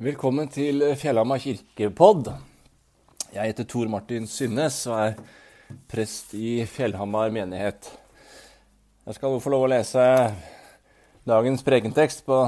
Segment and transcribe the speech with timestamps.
[0.00, 2.30] Velkommen til Fjellhamar kirkepodd.
[3.34, 5.18] Jeg heter Tor Martin Synnes og er
[5.92, 7.84] prest i Fjellhamar menighet.
[9.04, 10.00] Jeg skal få lov å lese
[11.28, 12.38] dagens prekentekst på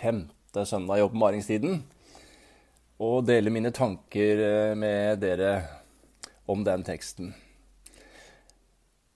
[0.00, 1.78] femte søndag i åpenbaringstiden.
[3.06, 5.52] Og dele mine tanker eh, med dere
[6.50, 7.30] om den teksten.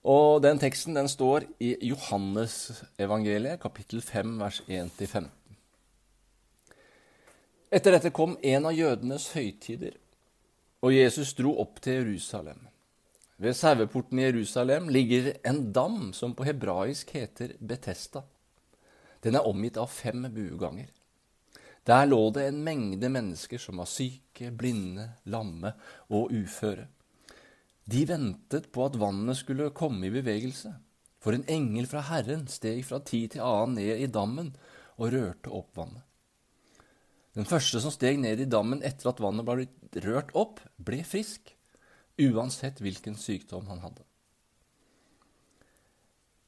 [0.07, 5.27] Og den teksten den står i Johannes evangeliet, kapittel 5, vers 1-15.
[7.69, 9.93] Etter dette kom en av jødenes høytider,
[10.81, 12.63] og Jesus dro opp til Jerusalem.
[13.37, 18.23] Ved saueporten i Jerusalem ligger en dam som på hebraisk heter Betesta.
[19.21, 20.89] Den er omgitt av fem bueganger.
[21.85, 25.75] Der lå det en mengde mennesker som var syke, blinde, lamme
[26.09, 26.89] og uføre.
[27.85, 30.73] De ventet på at vannet skulle komme i bevegelse,
[31.21, 34.55] for en engel fra Herren steg fra tid til annen ned i dammen
[34.97, 36.08] og rørte opp vannet.
[37.39, 39.69] Den første som steg ned i dammen etter at vannet ble
[40.03, 41.53] rørt opp, ble frisk,
[42.19, 44.03] uansett hvilken sykdom han hadde.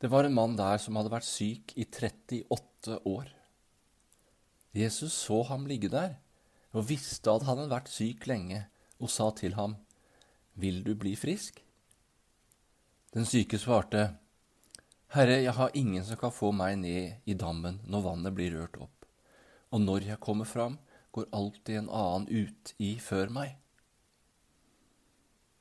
[0.04, 3.32] Det var en mann der som hadde vært syk i 38 år.
[4.76, 6.18] Jesus så ham ligge der
[6.76, 8.66] og visste at han hadde vært syk lenge,
[9.00, 9.80] og sa til ham,
[10.60, 11.64] Vil du bli frisk?
[13.16, 14.10] Den syke svarte,
[15.16, 18.76] Herre, jeg har ingen som kan få meg ned i dammen når vannet blir rørt
[18.84, 19.01] opp
[19.72, 20.78] og når jeg kommer fram,
[21.12, 23.56] går alltid en annen ut i før meg.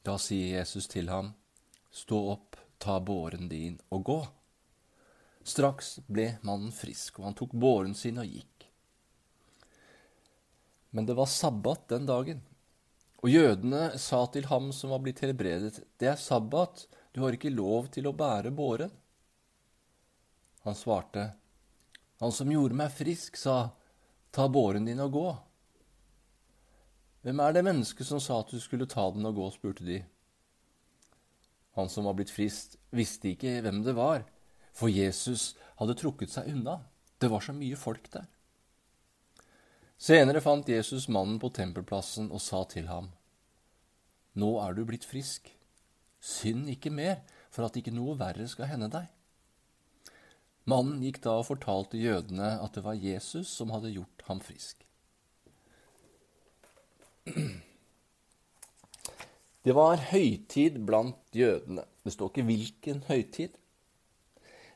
[0.07, 1.35] Da sier Jesus til ham,
[1.91, 4.21] Stå opp, ta båren din og gå.
[5.43, 8.69] Straks ble mannen frisk, og han tok båren sin og gikk.
[10.95, 12.45] Men det var sabbat den dagen,
[13.21, 17.51] og jødene sa til ham som var blitt helbredet, Det er sabbat, du har ikke
[17.51, 18.91] lov til å bære båren.
[20.63, 21.33] Han svarte,
[22.21, 23.71] Han som gjorde meg frisk, sa,
[24.31, 25.29] Ta båren din og gå.
[27.27, 29.99] Hvem er det mennesket som sa at du skulle ta den og gå, spurte de.
[31.77, 34.25] Han som var blitt frist, visste ikke hvem det var,
[34.73, 36.79] for Jesus hadde trukket seg unna.
[37.21, 38.27] Det var så mye folk der.
[40.01, 43.11] Senere fant Jesus mannen på tempelplassen og sa til ham,
[44.33, 45.51] Nå er du blitt frisk.
[46.21, 47.21] Synd ikke mer,
[47.51, 49.09] for at ikke noe verre skal hende deg.
[50.71, 54.85] Mannen gikk da og fortalte jødene at det var Jesus som hadde gjort ham frisk.
[59.65, 61.85] Det var høytid blant jødene.
[62.05, 63.57] Det står ikke hvilken høytid.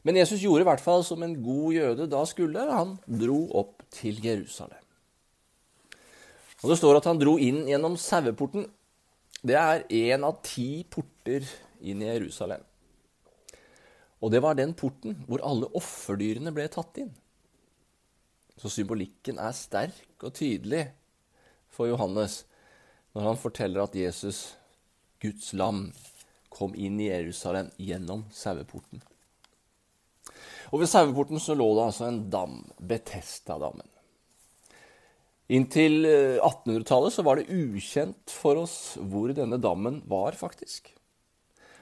[0.04, 2.66] Men Jesus gjorde i hvert fall som en god jøde da skulle.
[2.68, 4.82] Han dro opp til Jerusalem.
[6.62, 8.66] Og Det står at han dro inn gjennom saueporten.
[9.44, 11.44] Det er én av ti porter
[11.84, 12.62] inn i Jerusalem.
[14.24, 17.12] Og det var den porten hvor alle offerdyrene ble tatt inn.
[18.56, 20.86] Så symbolikken er sterk og tydelig
[21.74, 22.44] for Johannes
[23.14, 24.56] når han forteller at Jesus,
[25.22, 25.88] Guds lam,
[26.54, 29.02] kom inn i Jerusalem gjennom saueporten.
[30.72, 33.86] Og Ved saueporten så lå det altså en dam, Betesta-dammen.
[35.54, 40.88] Inntil 1800-tallet eh, så var det ukjent for oss hvor denne dammen var, faktisk.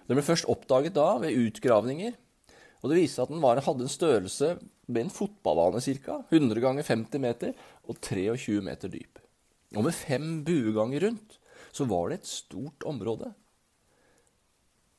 [0.09, 2.17] Den ble først oppdaget da ved utgravninger
[2.83, 4.49] og det viste seg at den var, hadde en størrelse
[4.91, 6.19] med en fotballbane ca.
[6.29, 7.53] 100 ganger 50 meter
[7.87, 9.21] og 23 meter dyp.
[9.77, 11.39] Og med fem bueganger rundt
[11.73, 13.31] så var det et stort område.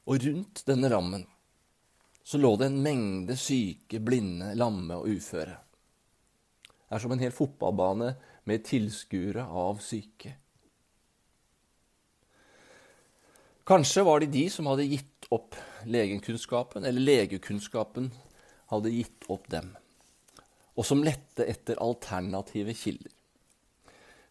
[0.08, 1.28] Og rundt denne rammen
[2.24, 5.58] så lå det en mengde syke, blinde, lamme og uføre.
[6.64, 8.14] Det er som en hel fotballbane
[8.48, 10.38] med tilskuere av syke.
[13.68, 15.58] Kanskje var det de som hadde gitt opp
[15.90, 18.12] legenkunnskapen, eller legekunnskapen
[18.72, 19.72] hadde gitt opp dem,
[20.78, 23.12] og som lette etter alternative kilder.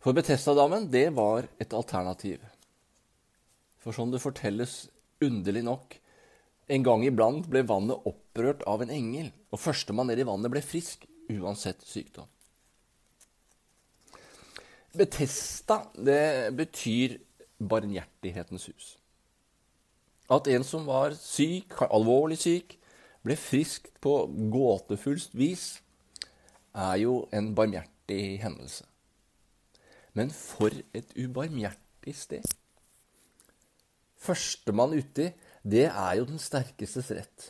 [0.03, 2.43] For Betestadammen, det var et alternativ.
[3.83, 4.89] For som det fortelles
[5.23, 5.99] underlig nok,
[6.73, 10.63] en gang iblant ble vannet opprørt av en engel, og førstemann ned i vannet ble
[10.65, 12.27] frisk, uansett sykdom.
[14.99, 17.17] Betesta, det betyr
[17.63, 18.91] barmhjertighetens hus
[20.31, 22.77] at en som var syk, alvorlig syk,
[23.23, 25.83] ble frisk på gåtefullt vis,
[26.73, 28.87] er jo en barmhjertig hendelse.
[30.17, 32.47] Men for et ubarmhjertig sted.
[34.23, 35.31] Førstemann uti,
[35.63, 37.49] det er jo den sterkestes rett.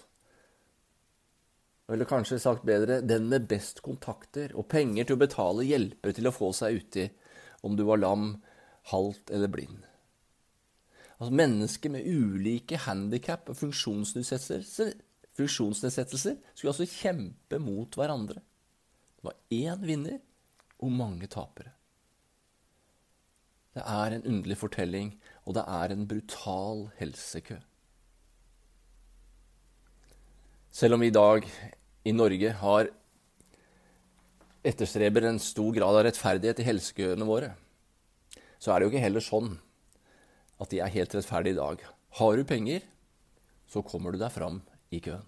[1.93, 6.29] Eller kanskje sagt bedre den med best kontakter og penger til å betale hjelpere til
[6.29, 7.09] å få seg uti,
[7.63, 8.37] om du var lam,
[8.91, 9.83] halt eller blind.
[11.23, 14.89] Altså Mennesker med ulike handikap og funksjonsnedsettelser,
[15.39, 18.43] funksjonsnedsettelser skulle altså kjempe mot hverandre.
[18.43, 20.19] Det var én vinner
[20.83, 21.77] og mange tapere.
[23.73, 25.15] Det er en underlig fortelling,
[25.47, 27.63] og det er en brutal helsekø.
[30.75, 31.47] Selv om vi i dag
[32.03, 32.91] i Norge har
[34.67, 37.55] etterstreber en stor grad av rettferdighet i helsekøene våre,
[38.59, 39.55] så er det jo ikke heller sånn
[40.63, 41.85] at de er helt rettferdige i dag.
[42.19, 42.85] Har du penger,
[43.69, 44.61] så kommer du deg fram
[44.93, 45.25] i køen.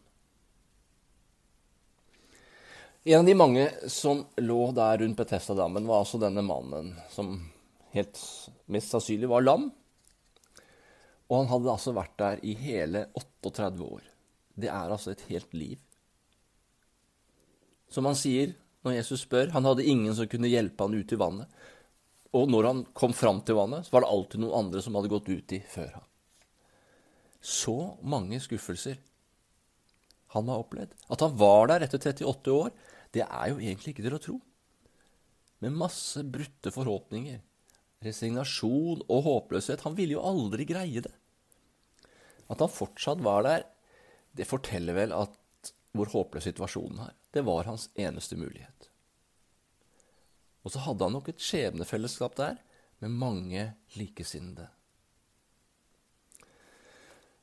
[3.04, 7.34] En av de mange som lå der rundt Betestadammen, var altså denne mannen som
[7.92, 8.16] helt
[8.72, 9.66] mest sannsynlig var lam.
[11.28, 14.06] Og han hadde altså vært der i hele 38 år.
[14.56, 15.76] Det er altså et helt liv.
[17.92, 18.54] Som han sier
[18.84, 21.48] når Jesus spør, han hadde ingen som kunne hjelpe han ut i vannet.
[22.34, 25.12] Og når han kom fram til vannet, så var det alltid noen andre som hadde
[25.12, 26.06] gått uti før han.
[27.44, 28.98] Så mange skuffelser
[30.34, 30.94] han har opplevd.
[31.12, 32.72] At han var der etter 38 år,
[33.14, 34.38] det er jo egentlig ikke til å tro.
[35.62, 37.38] Med masse brutte forhåpninger,
[38.04, 39.84] resignasjon og håpløshet.
[39.86, 41.12] Han ville jo aldri greie det.
[42.50, 43.62] At han fortsatt var der,
[44.34, 45.38] det forteller vel at
[45.94, 47.14] hvor håpløs situasjonen er.
[47.30, 48.90] Det var hans eneste mulighet.
[50.64, 52.56] Og så hadde han nok et skjebnefellesskap der
[53.04, 53.66] med mange
[53.98, 54.66] likesinnede.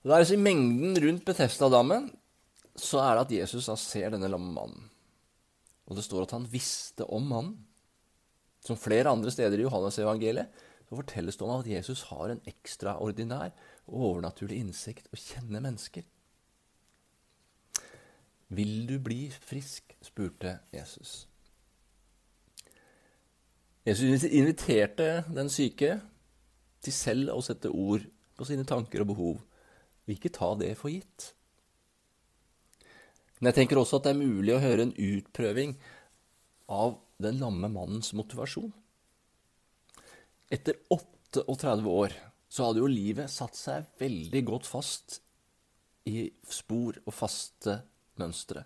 [0.02, 2.10] Det er altså I mengden rundt Betestadammen
[2.82, 4.88] så er det at Jesus da ser denne lamme mannen.
[5.86, 7.60] Og det står at han visste om mannen.
[8.62, 13.54] Som flere andre steder i Johannes-evangeliet så fortelles det om at Jesus har en ekstraordinær
[13.88, 16.06] og overnaturlig innsikt og kjenner mennesker.
[18.52, 19.96] Vil du bli frisk?
[20.04, 21.31] spurte Jesus.
[23.88, 25.96] Jesus inviterte den syke
[26.86, 28.04] til selv å sette ord
[28.38, 31.32] på sine tanker og behov, og ikke ta det for gitt.
[33.40, 35.74] Men jeg tenker også at det er mulig å høre en utprøving
[36.70, 38.70] av den lamme mannens motivasjon.
[40.52, 42.14] Etter 38 år
[42.52, 45.22] så hadde jo livet satt seg veldig godt fast
[46.10, 47.80] i spor og faste
[48.22, 48.66] mønstre.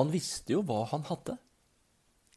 [0.00, 1.36] Han visste jo hva han hadde.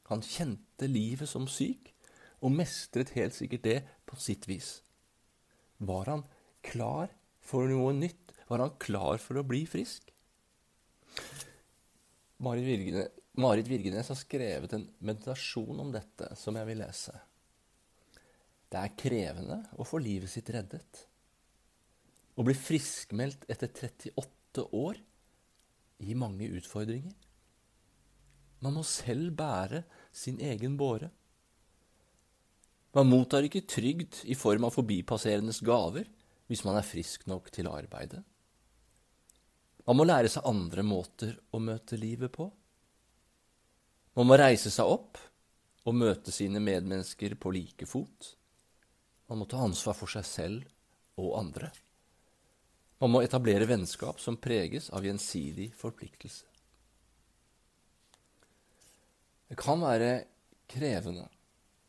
[0.09, 1.91] Han kjente livet som syk,
[2.39, 4.79] og mestret helt sikkert det på sitt vis.
[5.77, 6.23] Var han
[6.65, 7.11] klar
[7.43, 8.33] for noe nytt?
[8.49, 10.09] Var han klar for å bli frisk?
[12.39, 17.13] Marit Virgenes, Marit Virgenes har skrevet en meditasjon om dette, som jeg vil lese.
[18.69, 21.05] Det er krevende å få livet sitt reddet.
[22.39, 24.99] Å bli friskmeldt etter 38 år
[25.99, 27.15] gir mange utfordringer.
[28.65, 31.09] Man må selv bære sin egen båre.
[32.97, 36.09] Man mottar ikke trygd i form av forbipasserendes gaver
[36.49, 38.23] hvis man er frisk nok til å arbeide.
[39.85, 42.49] Man må lære seg andre måter å møte livet på.
[44.17, 45.21] Man må reise seg opp
[45.87, 48.33] og møte sine medmennesker på like fot.
[49.29, 51.69] Man må ta ansvar for seg selv og andre.
[52.99, 56.48] Man må etablere vennskap som preges av gjensidig forpliktelse.
[59.49, 60.11] Det kan være
[60.69, 61.25] krevende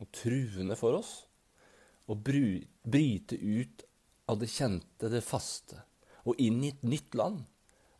[0.00, 1.12] og truende for oss
[2.10, 3.84] å bryte ut
[4.30, 5.78] av det kjente, det faste,
[6.24, 7.42] og inn i et nytt land,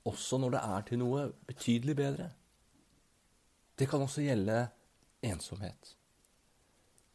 [0.08, 2.30] også når det er til noe betydelig bedre.
[3.76, 4.62] Det kan også gjelde
[5.26, 5.94] ensomhet.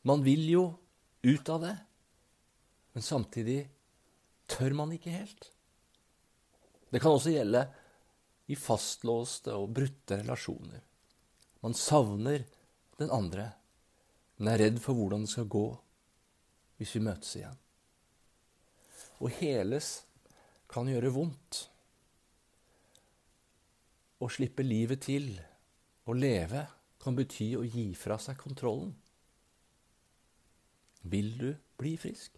[0.05, 0.65] Man vil jo
[1.25, 1.75] ut av det,
[2.93, 3.59] men samtidig
[4.51, 5.49] tør man ikke helt.
[6.93, 7.65] Det kan også gjelde
[8.53, 10.83] i fastlåste og brutte relasjoner.
[11.65, 12.43] Man savner
[12.99, 13.47] den andre,
[14.37, 15.63] men er redd for hvordan det skal gå
[16.77, 17.55] hvis vi møtes igjen.
[19.17, 19.87] Å heles
[20.69, 21.63] kan gjøre vondt.
[24.21, 25.31] Å slippe livet til,
[26.05, 26.67] å leve,
[27.01, 28.91] kan bety å gi fra seg kontrollen.
[31.01, 31.47] Vil du
[31.81, 32.37] bli frisk?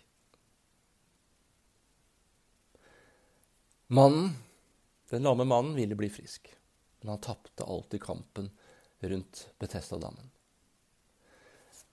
[3.91, 4.31] Mannen,
[5.11, 6.47] den lamme mannen ville bli frisk,
[7.01, 8.49] men han tapte alltid kampen
[9.01, 10.31] rundt Betestadammen.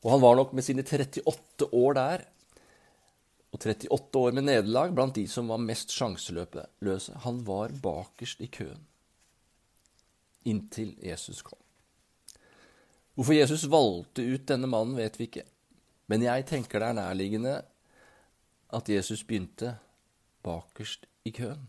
[0.04, 2.24] Og han var nok med sine 38 år der,
[3.52, 7.14] og 38 år med nederlag blant de som var mest sjanseløse.
[7.24, 8.82] Han var bakerst i køen
[10.44, 11.58] inntil Jesus kom.
[13.14, 15.44] Hvorfor Jesus valgte ut denne mannen, vet vi ikke.
[16.10, 17.54] Men jeg tenker det er nærliggende
[18.74, 19.76] at Jesus begynte
[20.44, 21.68] bakerst i køen.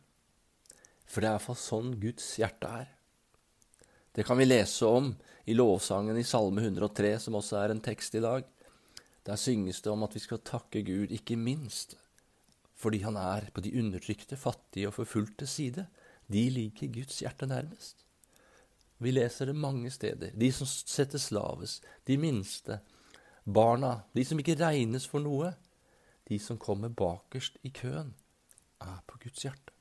[1.05, 2.89] For det er iallfall sånn Guds hjerte er.
[4.15, 5.09] Det kan vi lese om
[5.45, 8.45] i lovsangen i Salme 103, som også er en tekst i dag.
[9.27, 11.97] Der synges det om at vi skal takke Gud, ikke minst
[12.75, 15.85] fordi han er på de undertrykte, fattige og forfulgte side.
[16.27, 18.03] De liker Guds hjerte nærmest.
[18.99, 20.31] Vi leser det mange steder.
[20.35, 22.79] De som settes lavest, de minste,
[23.45, 25.53] barna, de som ikke regnes for noe,
[26.29, 28.13] de som kommer bakerst i køen,
[28.81, 29.74] er på Guds hjerte.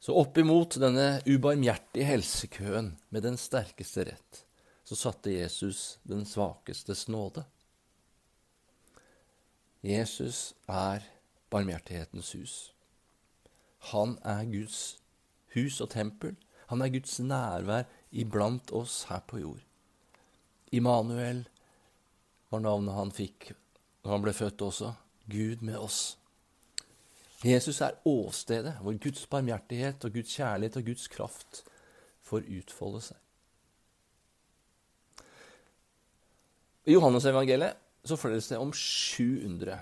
[0.00, 4.44] Så oppimot denne ubarmhjertige helsekøen med den sterkeste rett,
[4.84, 7.44] så satte Jesus den svakestes nåde.
[9.84, 11.04] Jesus er
[11.52, 12.54] barmhjertighetens hus.
[13.92, 15.00] Han er Guds
[15.54, 16.36] hus og tempel.
[16.68, 19.62] Han er Guds nærvær iblant oss her på jord.
[20.72, 21.44] Immanuel
[22.50, 23.52] var navnet han fikk
[24.04, 24.92] når han ble født også.
[25.30, 26.16] Gud med oss.
[27.44, 31.62] Jesus er åstedet hvor Guds barmhjertighet og Guds kjærlighet og Guds kraft
[32.26, 33.16] får utfolde seg.
[36.84, 39.78] I Johannes-evangeliet så føles det om sju undre.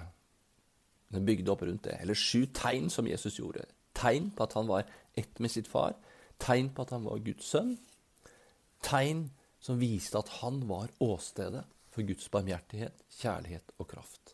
[1.10, 1.96] Bygde opp rundt det.
[2.02, 3.64] Eller sju tegn som Jesus gjorde.
[3.96, 4.86] Tegn på at han var
[5.18, 5.96] ett med sitt far.
[6.38, 7.76] Tegn på at han var Guds sønn.
[8.84, 9.28] Tegn
[9.62, 14.27] som viste at han var åstedet for Guds barmhjertighet, kjærlighet og kraft.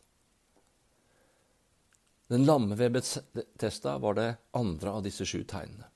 [2.31, 5.87] Den lamme ved Betesta var det andre av disse sju tegnene.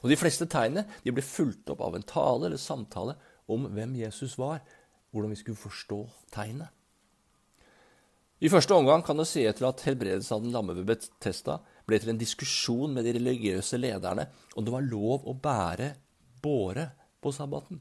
[0.00, 3.16] Og De fleste tegnene de ble fulgt opp av en tale eller samtale
[3.52, 4.62] om hvem Jesus var,
[5.12, 6.00] hvordan vi skulle forstå
[6.32, 6.72] tegnet.
[8.42, 12.00] I første omgang kan det se til at helbredelsen av den lamme ved Betesta ble
[12.00, 15.92] til en diskusjon med de religiøse lederne om det var lov å bære
[16.42, 16.88] båre
[17.22, 17.78] på sabbaten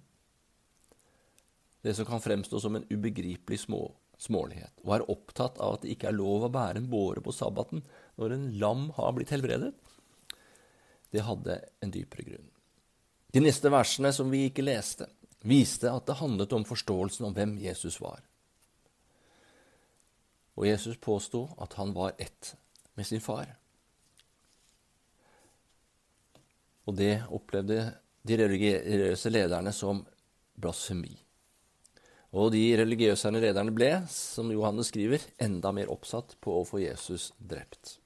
[1.81, 3.87] det som kan fremstå som en ubegripelig små,
[4.21, 7.33] smålighet, og er opptatt av at det ikke er lov å bære en båre på
[7.33, 7.81] sabbaten
[8.21, 9.71] når en lam har blitt helbredet,
[11.11, 12.49] det hadde en dypere grunn.
[13.33, 15.07] De neste versene som vi ikke leste,
[15.47, 18.21] viste at det handlet om forståelsen om hvem Jesus var.
[20.59, 22.53] Og Jesus påsto at han var ett
[22.99, 23.55] med sin far.
[26.85, 27.87] Og det opplevde
[28.27, 30.03] de religiøse lederne som
[30.59, 31.15] blasfemi.
[32.31, 37.31] Og de religiøse lederne ble, som Johannes skriver, enda mer oppsatt på å få Jesus
[37.37, 37.97] drept.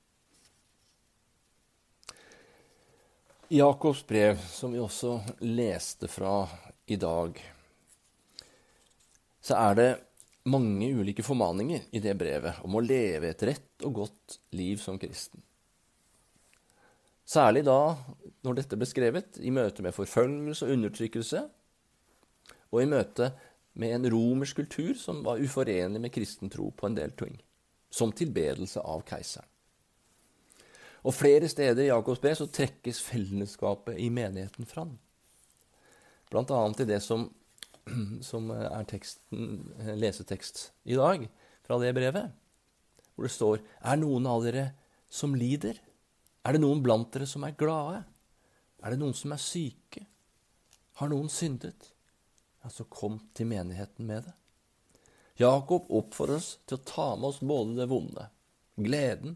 [3.53, 6.47] I Jakobs brev, som vi også leste fra
[6.89, 7.37] i dag,
[9.45, 9.89] så er det
[10.49, 14.97] mange ulike formaninger i det brevet om å leve et rett og godt liv som
[14.97, 15.43] kristen.
[17.25, 17.93] Særlig da,
[18.45, 21.45] når dette ble skrevet, i møte med forfølgelse og undertrykkelse,
[22.73, 23.31] og i møte
[23.75, 27.35] med en romersk kultur som var uforenlig med kristen tro på en del ting,
[27.91, 29.49] som tilbedelse av keiseren.
[31.05, 34.95] Og Flere steder i Jakobs brev så trekkes fellesskapet i menigheten fram.
[36.31, 37.27] Blant annet i det som,
[38.29, 39.67] som er teksten,
[40.01, 41.27] lesetekst i dag
[41.67, 42.33] fra det brevet,
[43.13, 44.65] hvor det står Er noen av dere
[45.07, 45.77] som lider?
[46.45, 48.01] Er det noen blant dere som er glade?
[48.83, 50.07] Er det noen som er syke?
[50.99, 51.94] Har noen syndet?
[52.65, 54.33] Ja, så kom til menigheten med det.
[55.37, 58.23] Jakob oppfordrer oss til å ta med oss både det vonde,
[58.79, 59.35] gleden,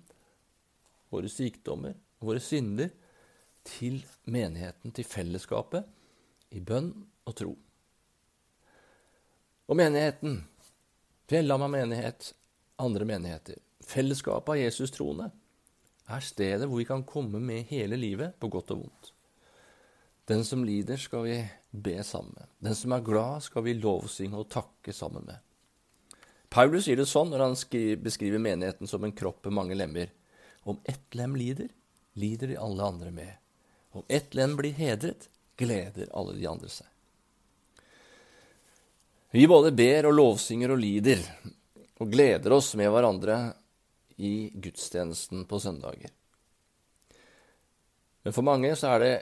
[1.13, 1.93] våre sykdommer,
[2.23, 2.89] våre synder,
[3.69, 3.99] til
[4.31, 5.85] menigheten, til fellesskapet,
[6.55, 6.89] i bønn
[7.29, 7.51] og tro.
[9.69, 10.39] Og menigheten,
[11.29, 12.31] Fjellhamma menighet,
[12.81, 15.29] andre menigheter, fellesskapet av Jesus troende,
[16.09, 19.11] er stedet hvor vi kan komme med hele livet, på godt og vondt.
[20.29, 21.37] Den som lider, skal vi
[21.71, 22.45] be sammen med.
[22.59, 25.39] Den som er glad, skal vi lovsynge og takke sammen med.
[26.53, 27.55] Paulus sier det sånn når han
[28.03, 30.11] beskriver menigheten som en kropp med mange lemmer.
[30.69, 31.71] Om ett lem lider,
[32.13, 33.31] lider de alle andre med.
[33.97, 36.85] Om ett lem blir hedret, gleder alle de andre seg.
[39.33, 41.25] Vi både ber og lovsynger og lider
[42.01, 43.39] og gleder oss med hverandre
[44.21, 46.13] i gudstjenesten på søndager.
[48.21, 49.13] Men for mange så er det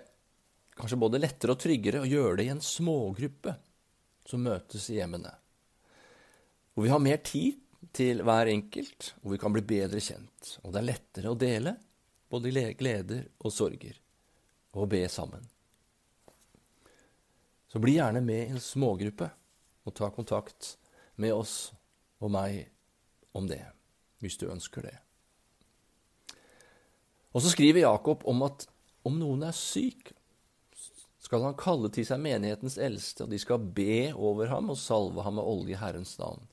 [0.77, 3.55] kanskje både lettere og tryggere å gjøre det i en smågruppe
[4.27, 5.31] som møtes i hjemmene.
[6.73, 7.57] Hvor vi har mer tid
[7.95, 10.57] til hver enkelt, og vi kan bli bedre kjent.
[10.63, 11.73] Og det er lettere å dele
[12.29, 13.97] både gleder og sorger,
[14.77, 15.45] og be sammen.
[17.67, 19.29] Så bli gjerne med i en smågruppe
[19.87, 20.75] og ta kontakt
[21.15, 21.71] med oss
[22.23, 22.67] og meg
[23.37, 23.63] om det,
[24.23, 24.95] hvis du ønsker det.
[27.35, 28.65] Og så skriver Jakob om at
[29.07, 30.13] om noen er syk,
[31.27, 35.25] skal han kalle til seg menighetens eldste, og de skal be over ham og salve
[35.25, 36.45] ham med olje i Herrens navn.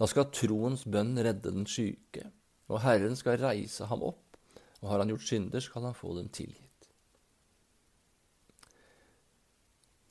[0.00, 2.30] Da skal troens bønn redde den syke,
[2.72, 4.38] og Herren skal reise ham opp,
[4.80, 6.64] og har han gjort synder, skal han få dem tilgitt.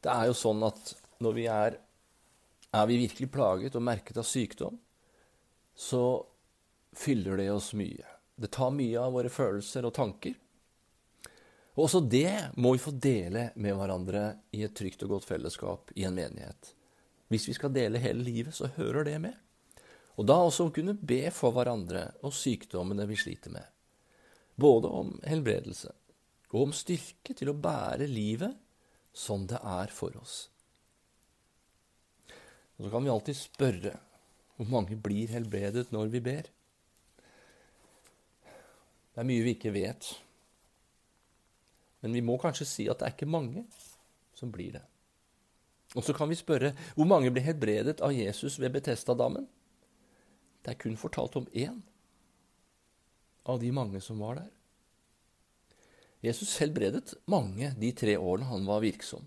[0.06, 1.80] Det er jo sånn at når vi er,
[2.78, 4.78] er vi virkelig plaget og merket av sykdom,
[5.74, 6.04] så
[6.98, 8.06] fyller det oss mye.
[8.38, 10.38] Det tar mye av våre følelser og tanker.
[11.78, 14.24] Og også det må vi få dele med hverandre
[14.58, 16.74] i et trygt og godt fellesskap i en menighet.
[17.30, 19.36] Hvis vi skal dele hele livet, så hører det med.
[20.18, 23.66] Og da også å kunne be for hverandre og sykdommene vi sliter med.
[24.58, 25.94] Både om helbredelse
[26.50, 28.56] og om styrke til å bære livet
[29.14, 30.48] som det er for oss.
[32.78, 33.98] Og Så kan vi alltid spørre
[34.58, 36.48] hvor mange blir helbredet når vi ber.
[39.14, 40.16] Det er mye vi ikke vet.
[42.02, 43.66] Men vi må kanskje si at det er ikke mange
[44.38, 44.84] som blir det.
[45.96, 49.48] Og så kan vi spørre hvor mange blir helbredet av Jesus ved Betestadammen?
[50.62, 51.80] Det er kun fortalt om én
[53.48, 54.52] av de mange som var der.
[56.26, 59.24] Jesus helbredet mange de tre årene han var virksom.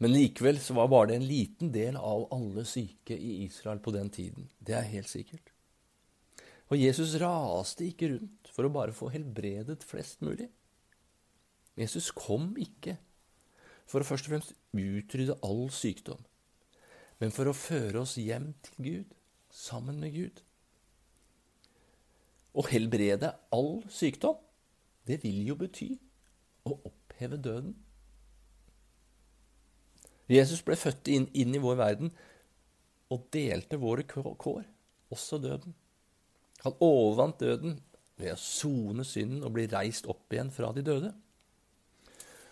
[0.00, 3.92] Men likevel så var bare det en liten del av alle syke i Israel på
[3.96, 4.48] den tiden.
[4.58, 5.52] Det er helt sikkert.
[6.70, 10.48] Og Jesus raste ikke rundt for å bare få helbredet flest mulig.
[11.78, 12.96] Jesus kom ikke
[13.90, 16.20] for å først og fremst utrydde all sykdom,
[17.20, 19.16] men for å føre oss hjem til Gud,
[19.50, 20.42] sammen med Gud.
[22.54, 24.38] Å helbrede all sykdom,
[25.06, 25.92] det vil jo bety
[26.66, 27.74] å oppheve døden.
[30.30, 32.12] Jesus ble født inn, inn, i vår verden
[33.10, 34.66] og delte våre kår,
[35.10, 35.74] også døden.
[36.62, 37.80] Han overvant døden
[38.20, 41.10] ved å sone synden og bli reist opp igjen fra de døde.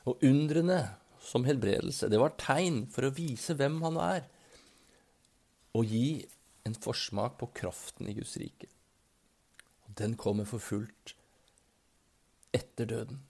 [0.09, 0.81] Og undrene
[1.21, 4.27] som helbredelse, det var tegn for å vise hvem han er,
[5.77, 6.25] og gi
[6.67, 8.71] en forsmak på kraften i Guds rike.
[9.87, 11.15] Og den kommer for fullt
[12.57, 13.21] etter døden.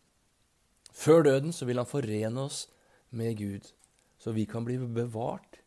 [0.95, 2.67] Før døden så vil han forene oss
[3.11, 3.73] med Gud
[4.19, 5.61] så vi kan bli bevart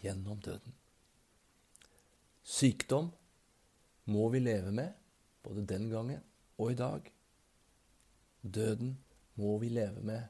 [0.00, 0.72] gjennom døden.
[2.42, 3.10] Sykdom
[4.04, 4.94] må vi leve med,
[5.44, 6.22] både den gangen
[6.56, 7.10] og i dag.
[8.42, 8.96] Døden
[9.36, 10.24] må vi leve med,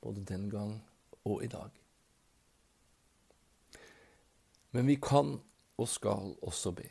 [0.00, 0.76] både den gang
[1.24, 1.70] og i dag.
[4.70, 5.38] Men vi kan
[5.78, 6.88] og skal også be.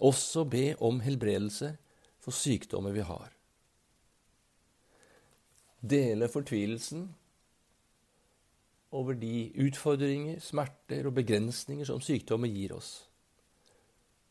[0.00, 1.74] Også be om helbredelse
[2.20, 3.30] for sykdommer vi har.
[5.80, 7.06] Dele fortvilelsen
[8.90, 13.06] over de utfordringer, smerter og begrensninger som sykdommer gir oss.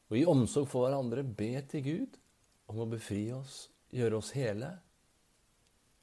[0.10, 2.19] Og i omsorg for hverandre be til Gud
[2.69, 4.74] om å befri oss, gjøre oss hele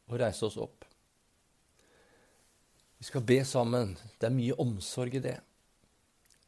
[0.09, 0.87] og reise oss opp.
[2.99, 3.97] Vi skal be sammen.
[4.19, 5.39] Det er mye omsorg i det.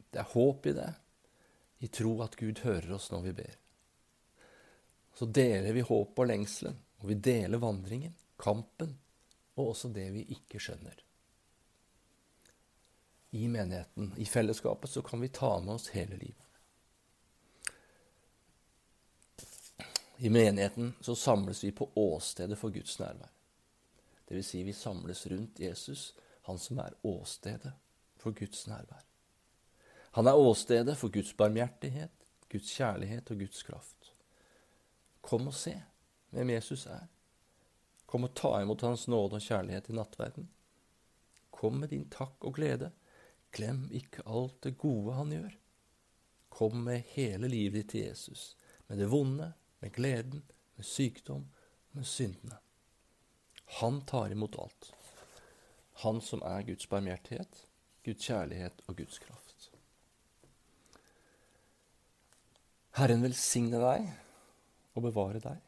[0.09, 0.89] Det er håp i det,
[1.85, 3.59] i tro at Gud hører oss når vi ber.
[5.13, 8.95] Så deler vi håpet og lengselen, og vi deler vandringen, kampen,
[9.59, 11.03] og også det vi ikke skjønner
[13.31, 16.45] i menigheten, i fellesskapet, så kan vi ta med oss hele livet.
[20.17, 23.29] I menigheten så samles vi på åstedet for Guds nærvær.
[24.29, 26.13] Vil si vi samles rundt Jesus,
[26.49, 27.73] han som er åstedet
[28.19, 29.05] for Guds nærvær.
[30.17, 32.13] Han er åstedet for Guds barmhjertighet,
[32.49, 34.13] Guds kjærlighet og Guds kraft.
[35.21, 35.75] Kom og se
[36.33, 37.05] hvem Jesus er.
[38.09, 40.49] Kom og ta imot Hans nåde og kjærlighet i nattverden.
[41.53, 42.91] Kom med din takk og glede
[43.51, 45.53] Glem ikke alt det gode han gjør.
[46.53, 48.55] Kom med hele livet ditt til Jesus,
[48.87, 50.43] med det vonde, med gleden,
[50.77, 51.47] med sykdom,
[51.97, 52.59] med syndene.
[53.81, 54.91] Han tar imot alt.
[56.03, 57.65] Han som er Guds barmhjertighet,
[58.05, 59.69] Guds kjærlighet og Guds kraft.
[62.99, 64.07] Herren velsigne deg
[64.95, 65.59] og bevare deg.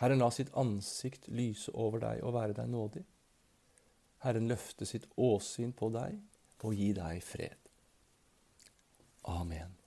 [0.00, 3.04] Herren la sitt ansikt lyse over deg og være deg nådig.
[4.24, 6.18] Herren løfte sitt åsyn på deg
[6.62, 7.70] og gi deg fred.
[9.28, 9.81] Amen.